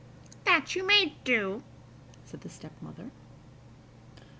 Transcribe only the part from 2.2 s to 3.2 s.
said the stepmother.